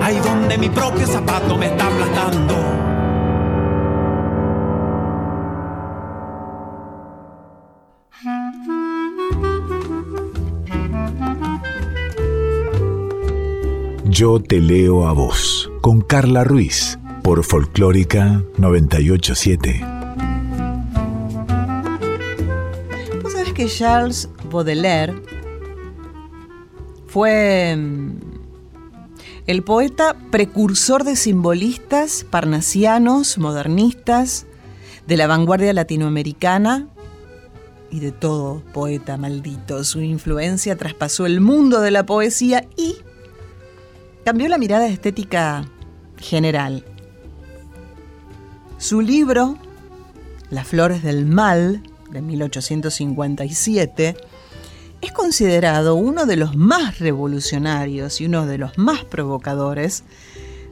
[0.00, 2.54] Ahí donde mi propio zapato me está aplastando.
[14.04, 19.96] Yo te leo a vos, con Carla Ruiz, por Folclórica 987.
[23.56, 25.14] que Charles Baudelaire
[27.16, 28.18] fue mm,
[29.46, 34.44] el poeta precursor de simbolistas parnasianos, modernistas,
[35.06, 36.88] de la vanguardia latinoamericana
[37.90, 39.82] y de todo poeta maldito.
[39.82, 42.96] Su influencia traspasó el mundo de la poesía y
[44.22, 45.64] cambió la mirada estética
[46.18, 46.84] general.
[48.76, 49.56] Su libro,
[50.50, 54.16] Las Flores del Mal, de 1857,
[55.00, 60.04] es considerado uno de los más revolucionarios y uno de los más provocadores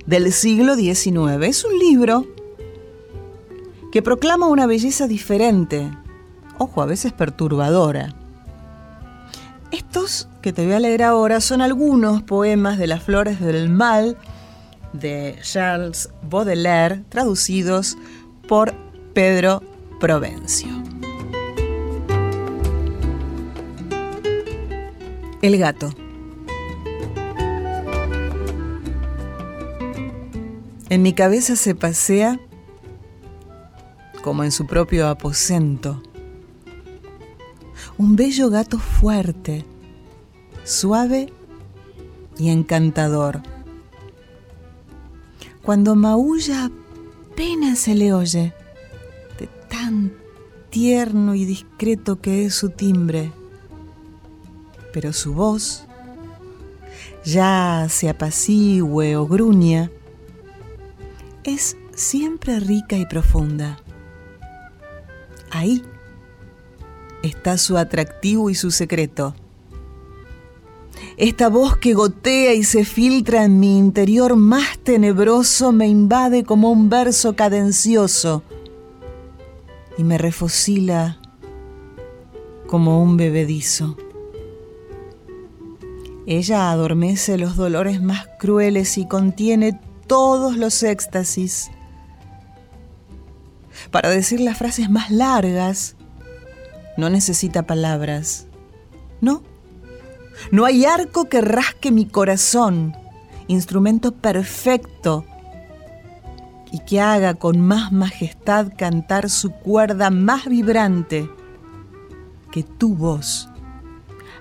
[0.07, 1.43] del siglo XIX.
[1.43, 2.27] Es un libro
[3.93, 5.91] que proclama una belleza diferente,
[6.59, 8.15] ojo, a veces perturbadora.
[9.71, 14.17] Estos que te voy a leer ahora son algunos poemas de las flores del mal
[14.93, 17.97] de Charles Baudelaire, traducidos
[18.47, 18.75] por
[19.15, 19.63] Pedro
[20.01, 20.94] Provencio.
[25.45, 25.93] El gato.
[30.89, 32.41] En mi cabeza se pasea
[34.23, 36.03] como en su propio aposento.
[37.99, 39.67] Un bello gato fuerte,
[40.65, 41.31] suave
[42.39, 43.43] y encantador.
[45.63, 46.71] Cuando maulla
[47.33, 48.55] apenas se le oye,
[49.39, 50.11] de tan
[50.71, 53.31] tierno y discreto que es su timbre
[54.95, 55.85] pero su voz,
[57.25, 59.91] ya se apacigüe o gruña,
[61.43, 63.81] es siempre rica y profunda.
[65.51, 65.83] Ahí
[67.25, 69.35] está su atractivo y su secreto.
[71.17, 76.71] Esta voz que gotea y se filtra en mi interior más tenebroso me invade como
[76.71, 78.45] un verso cadencioso
[79.99, 81.19] y me refocila
[82.69, 83.97] como un bebedizo.
[86.27, 91.71] Ella adormece los dolores más crueles y contiene todos los éxtasis.
[93.91, 95.97] Para decir las frases más largas,
[96.97, 98.47] no necesita palabras.
[99.21, 99.43] No,
[100.51, 102.97] no hay arco que rasque mi corazón,
[103.47, 105.27] instrumento perfecto
[106.73, 111.29] y que haga con más majestad cantar su cuerda más vibrante
[112.51, 113.51] que tu voz,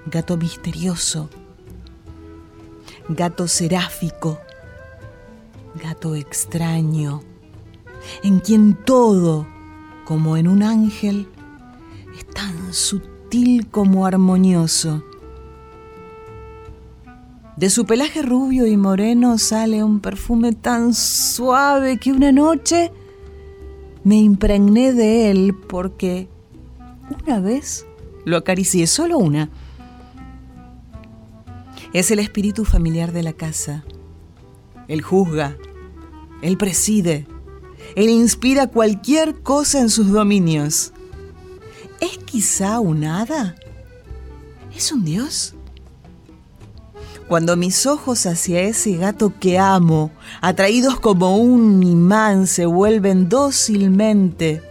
[0.05, 1.29] gato misterioso
[3.09, 4.39] gato seráfico,
[5.75, 7.21] gato extraño,
[8.23, 9.47] en quien todo,
[10.05, 11.27] como en un ángel,
[12.17, 15.03] es tan sutil como armonioso.
[17.57, 22.91] De su pelaje rubio y moreno sale un perfume tan suave que una noche
[24.03, 26.27] me impregné de él porque
[27.25, 27.85] una vez
[28.25, 29.49] lo acaricié, solo una
[31.93, 33.83] es el espíritu familiar de la casa.
[34.87, 35.57] Él juzga,
[36.41, 37.27] él preside,
[37.95, 40.91] él inspira cualquier cosa en sus dominios.
[41.99, 43.55] ¿Es quizá un hada?
[44.75, 45.53] ¿Es un dios?
[47.27, 54.61] Cuando mis ojos hacia ese gato que amo, atraídos como un imán, se vuelven dócilmente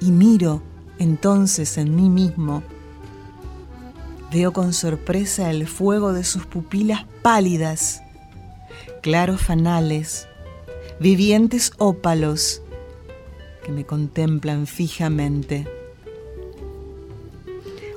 [0.00, 0.62] y miro
[0.98, 2.62] entonces en mí mismo,
[4.30, 8.02] Veo con sorpresa el fuego de sus pupilas pálidas,
[9.00, 10.28] claros fanales,
[11.00, 12.60] vivientes ópalos
[13.64, 15.66] que me contemplan fijamente.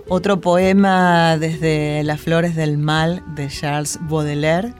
[0.07, 4.73] Otro poema desde Las Flores del Mal de Charles Baudelaire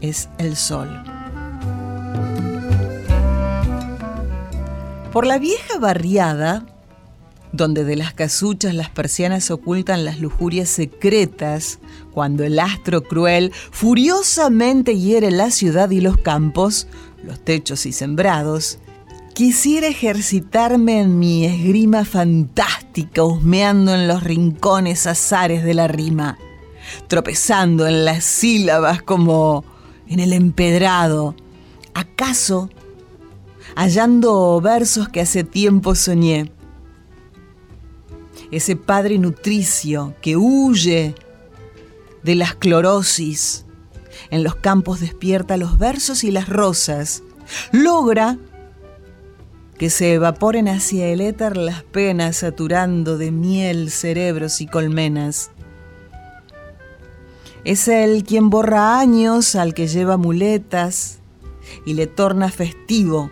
[0.00, 0.88] es El Sol.
[5.12, 6.64] Por la vieja barriada
[7.54, 11.78] donde de las casuchas las persianas ocultan las lujurias secretas,
[12.12, 16.88] cuando el astro cruel furiosamente hiere la ciudad y los campos,
[17.22, 18.80] los techos y sembrados,
[19.34, 26.38] quisiera ejercitarme en mi esgrima fantástica, husmeando en los rincones azares de la rima,
[27.06, 29.64] tropezando en las sílabas como
[30.08, 31.36] en el empedrado,
[31.94, 32.68] acaso
[33.76, 36.50] hallando versos que hace tiempo soñé
[38.56, 41.14] ese padre nutricio que huye
[42.22, 43.66] de las clorosis,
[44.30, 47.22] en los campos despierta los versos y las rosas,
[47.72, 48.38] logra
[49.76, 55.50] que se evaporen hacia el éter las penas saturando de miel cerebros y colmenas.
[57.64, 61.18] Es él quien borra años al que lleva muletas
[61.84, 63.30] y le torna festivo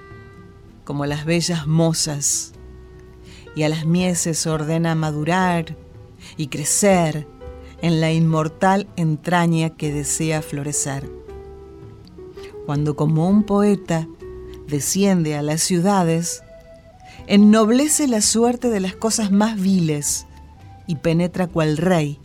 [0.84, 2.52] como las bellas mozas
[3.54, 5.76] y a las mieses ordena madurar
[6.36, 7.26] y crecer
[7.80, 11.10] en la inmortal entraña que desea florecer.
[12.64, 14.06] Cuando como un poeta
[14.68, 16.42] desciende a las ciudades,
[17.26, 20.26] ennoblece la suerte de las cosas más viles
[20.86, 22.18] y penetra cual rey,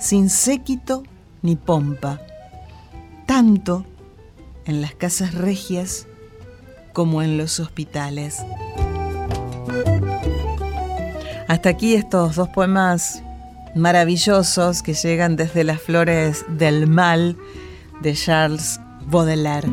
[0.00, 1.02] sin séquito
[1.42, 2.20] ni pompa,
[3.26, 3.84] tanto
[4.64, 6.06] en las casas regias
[6.92, 8.38] como en los hospitales.
[11.48, 13.22] Hasta aquí estos dos poemas
[13.74, 17.36] maravillosos que llegan desde las flores del mal
[18.02, 19.68] de Charles Baudelaire.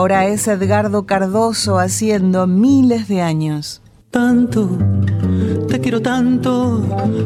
[0.00, 3.82] Ahora es Edgardo Cardoso haciendo miles de años.
[4.10, 4.66] Tanto,
[5.68, 6.82] te quiero tanto,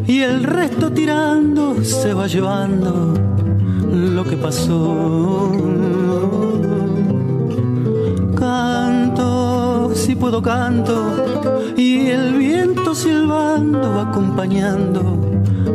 [0.08, 3.14] y el resto tirando se va llevando
[3.92, 5.52] lo que pasó.
[8.34, 15.00] Canto, si puedo canto, y el viento silbando acompañando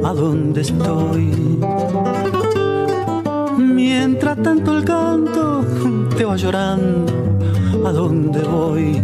[0.03, 1.59] a donde estoy.
[4.01, 5.61] Mientras tanto el canto
[6.17, 7.11] te va llorando
[7.85, 9.01] a dónde voy.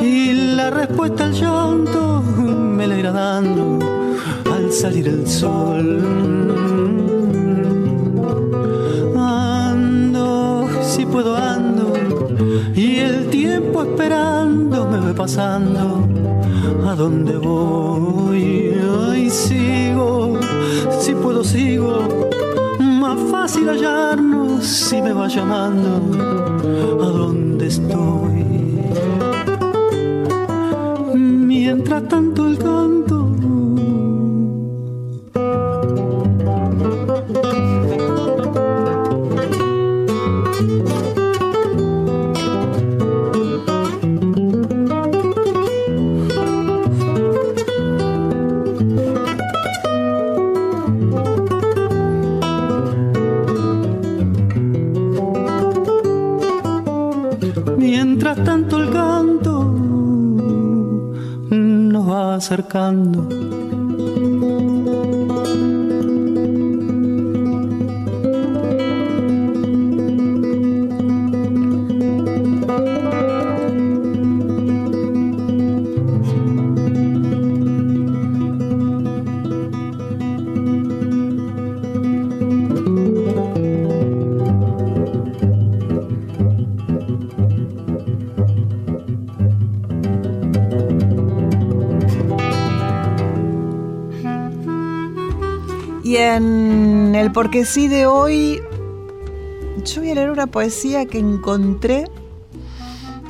[0.00, 3.78] Y la respuesta al llanto me la irá dando
[4.50, 5.86] al salir el sol.
[9.18, 11.92] Ando, si puedo ando,
[12.74, 16.08] y el tiempo esperando me ve pasando
[16.88, 18.74] a dónde voy.
[19.10, 20.40] Ay, sigo,
[21.00, 22.31] si puedo sigo
[23.16, 25.88] fácil hallarnos si me va llamando
[27.02, 28.31] a dónde estoy.
[62.42, 63.61] Acercando
[97.42, 98.62] porque sí de hoy,
[99.84, 102.04] yo voy a leer una poesía que encontré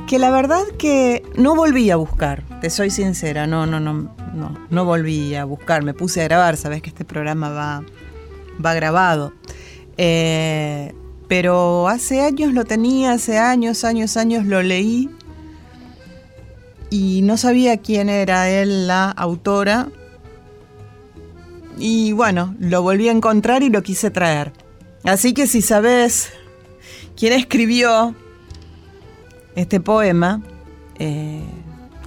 [0.05, 4.55] que la verdad que no volví a buscar, te soy sincera, no, no, no, no,
[4.69, 7.83] no volví a buscar, me puse a grabar, sabes que este programa va,
[8.63, 9.33] va grabado.
[9.97, 10.93] Eh,
[11.27, 15.09] pero hace años lo tenía, hace años, años, años lo leí
[16.91, 19.89] y no sabía quién era él, la autora,
[21.85, 24.53] y bueno, lo volví a encontrar y lo quise traer.
[25.03, 26.31] Así que si sabes
[27.17, 28.15] quién escribió
[29.57, 30.41] este poema,
[30.97, 31.43] eh,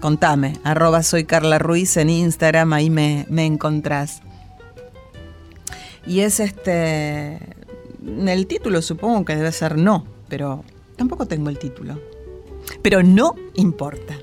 [0.00, 4.22] contame, arroba Carla Ruiz en Instagram, ahí me, me encontrás.
[6.06, 7.38] Y es este,
[8.06, 10.64] el título supongo que debe ser no, pero
[10.96, 12.00] tampoco tengo el título.
[12.80, 14.16] Pero no importa.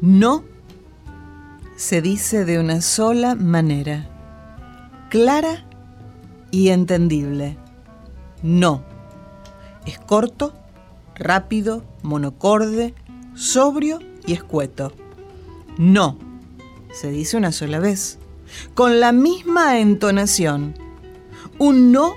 [0.00, 0.44] No
[1.78, 4.08] se dice de una sola manera,
[5.10, 5.64] clara
[6.50, 7.56] y entendible.
[8.42, 8.82] No.
[9.86, 10.54] Es corto,
[11.14, 12.94] rápido, monocorde,
[13.36, 14.92] sobrio y escueto.
[15.78, 16.18] No.
[16.92, 18.18] Se dice una sola vez,
[18.74, 20.74] con la misma entonación.
[21.58, 22.14] Un no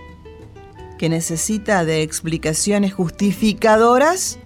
[0.97, 4.39] que necesita de explicaciones justificadoras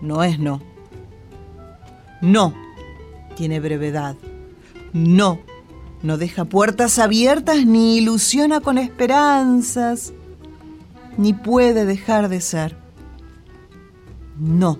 [0.00, 0.62] no es no.
[2.22, 2.69] No
[3.40, 4.16] tiene brevedad.
[4.92, 5.40] No,
[6.02, 10.12] no deja puertas abiertas ni ilusiona con esperanzas,
[11.16, 12.76] ni puede dejar de ser.
[14.38, 14.78] No,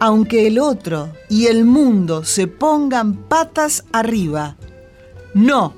[0.00, 4.56] aunque el otro y el mundo se pongan patas arriba.
[5.32, 5.72] No,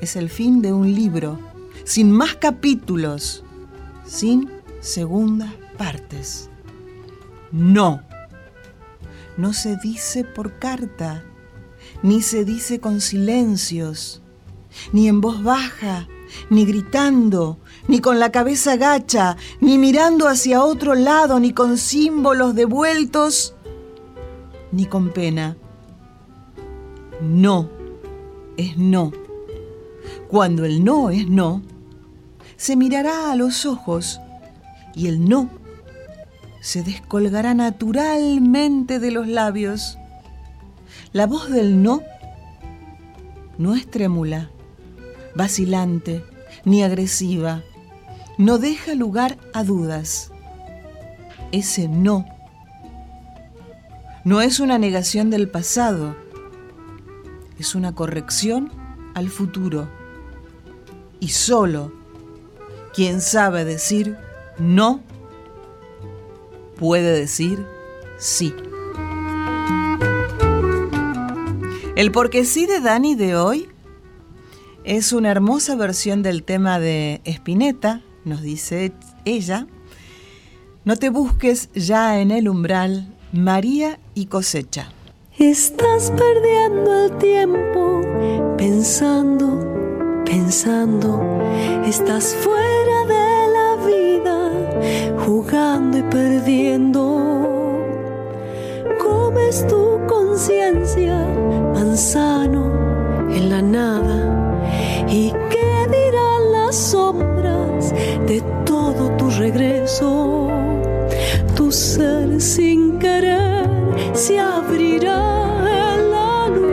[0.00, 1.40] es el fin de un libro,
[1.82, 3.42] sin más capítulos,
[4.06, 4.48] sin
[4.80, 6.48] segundas partes.
[7.50, 8.05] No
[9.36, 11.24] no se dice por carta,
[12.02, 14.22] ni se dice con silencios,
[14.92, 16.08] ni en voz baja,
[16.50, 17.58] ni gritando,
[17.88, 23.54] ni con la cabeza gacha, ni mirando hacia otro lado, ni con símbolos devueltos,
[24.72, 25.56] ni con pena.
[27.20, 27.70] No
[28.56, 29.12] es no.
[30.28, 31.62] Cuando el no es no,
[32.56, 34.20] se mirará a los ojos
[34.94, 35.50] y el no
[36.66, 39.98] se descolgará naturalmente de los labios.
[41.12, 42.02] La voz del no
[43.56, 44.50] no es trémula,
[45.36, 46.24] vacilante
[46.64, 47.62] ni agresiva.
[48.36, 50.32] No deja lugar a dudas.
[51.52, 52.26] Ese no
[54.24, 56.16] no es una negación del pasado,
[57.60, 58.72] es una corrección
[59.14, 59.88] al futuro.
[61.20, 61.92] Y solo
[62.92, 64.16] quien sabe decir
[64.58, 65.05] no
[66.76, 67.64] puede decir
[68.18, 68.54] sí.
[71.96, 73.68] El porque sí de Dani de hoy
[74.84, 78.92] es una hermosa versión del tema de Spinetta, nos dice
[79.24, 79.66] ella.
[80.84, 84.92] No te busques ya en el umbral, María y cosecha.
[85.38, 88.02] Estás perdiendo el tiempo
[88.56, 91.20] pensando, pensando,
[91.84, 92.65] estás fuera
[95.46, 97.02] jugando y perdiendo.
[98.98, 101.24] Comes tu conciencia,
[101.74, 102.64] manzano
[103.30, 104.64] en la nada,
[105.08, 107.92] y qué dirán las sombras
[108.26, 110.48] de todo tu regreso,
[111.54, 113.68] tu ser sin querer
[114.14, 116.66] se abrirá en la luz.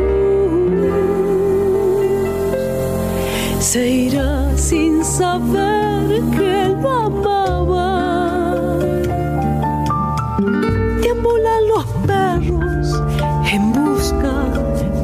[3.60, 5.73] Se irá sin saber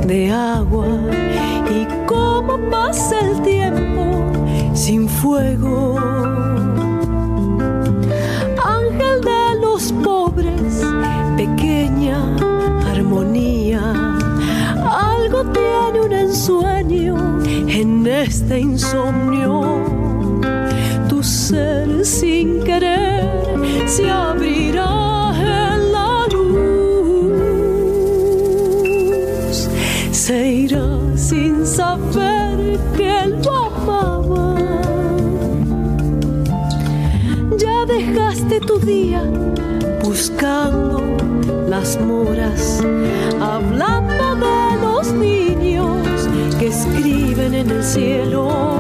[0.10, 0.88] de agua
[1.70, 4.26] y cómo pasa el tiempo
[4.74, 5.99] sin fuego.
[8.66, 10.84] Ángel de los pobres
[11.38, 12.18] pequeña
[12.91, 14.18] armonía.
[14.89, 19.62] Algo tiene un ensueño en este insomnio.
[21.07, 23.30] Tu ser sin querer
[23.86, 24.68] se abrirá
[41.80, 42.82] las moras,
[43.39, 46.27] hablando de los niños
[46.59, 48.78] que escriben en el cielo.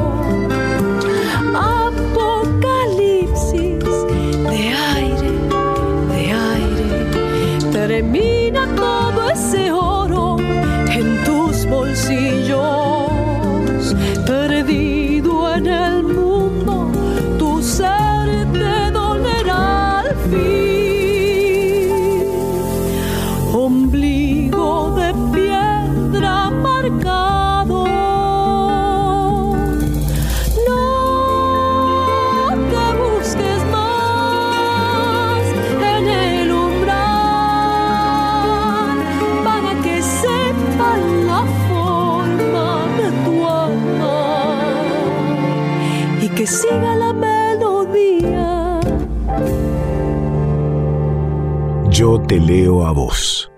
[52.39, 53.51] Leo a vos.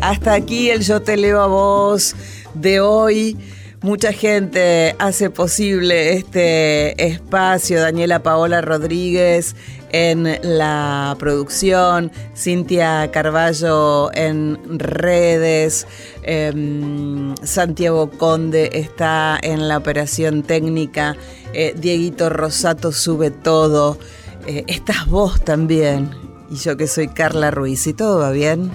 [0.00, 2.16] Hasta aquí el Yo te leo a vos
[2.54, 3.36] de hoy.
[3.82, 7.80] Mucha gente hace posible este espacio.
[7.80, 9.54] Daniela Paola Rodríguez
[9.92, 15.86] en la producción, Cintia Carballo en redes,
[16.22, 21.16] em, Santiago Conde está en la operación técnica,
[21.52, 23.98] eh, Dieguito Rosato sube todo,
[24.46, 26.10] eh, estás vos también,
[26.50, 27.86] y yo que soy Carla Ruiz.
[27.86, 28.70] ¿Y todo va bien?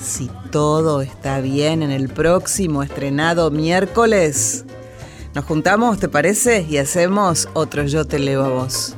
[0.00, 4.64] si todo está bien en el próximo estrenado miércoles.
[5.34, 6.66] Nos juntamos, ¿te parece?
[6.68, 8.96] Y hacemos otro Yo te leo a vos.